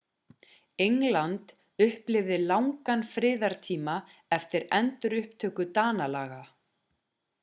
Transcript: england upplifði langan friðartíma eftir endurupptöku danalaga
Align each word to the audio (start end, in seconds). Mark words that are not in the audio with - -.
england 0.85 1.51
upplifði 1.85 2.39
langan 2.45 3.03
friðartíma 3.17 3.97
eftir 4.39 4.65
endurupptöku 4.79 5.71
danalaga 5.77 6.41